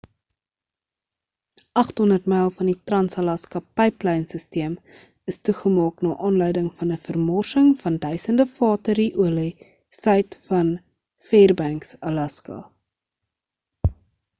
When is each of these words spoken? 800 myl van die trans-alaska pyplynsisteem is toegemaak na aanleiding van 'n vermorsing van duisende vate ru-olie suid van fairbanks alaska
800 1.79 2.29
myl 2.31 2.47
van 2.61 2.69
die 2.71 2.75
trans-alaska 2.91 3.61
pyplynsisteem 3.81 4.73
is 5.33 5.37
toegemaak 5.49 6.01
na 6.07 6.15
aanleiding 6.31 6.71
van 6.81 6.95
'n 6.97 6.99
vermorsing 7.09 7.69
van 7.85 8.01
duisende 8.09 8.49
vate 8.57 8.97
ru-olie 9.03 9.55
suid 10.03 10.39
van 10.51 10.73
fairbanks 11.33 11.95
alaska 12.13 12.59